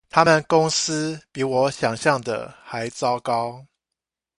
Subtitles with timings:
[0.09, 3.67] 他們公司比我想像的還糟糕